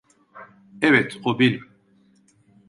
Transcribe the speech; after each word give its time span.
Evet, 0.81 1.19
o 1.25 1.39
benim. 1.39 1.69